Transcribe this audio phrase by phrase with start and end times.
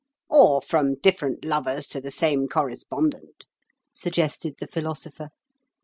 [0.31, 3.45] "Or from different lovers to the same correspondent,"
[3.91, 5.29] suggested the Philosopher.